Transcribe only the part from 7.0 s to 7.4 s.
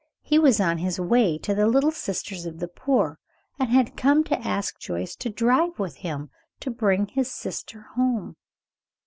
his